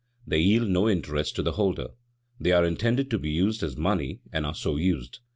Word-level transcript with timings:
They 0.25 0.39
yield 0.39 0.67
no 0.67 0.89
interest 0.89 1.35
to 1.35 1.43
the 1.43 1.51
holder. 1.51 1.89
They 2.39 2.53
are 2.53 2.65
intended 2.65 3.11
to 3.11 3.19
be 3.19 3.29
used 3.29 3.61
as 3.61 3.77
money 3.77 4.19
and 4.33 4.47
are 4.47 4.55
so 4.55 4.75
used. 4.77 5.19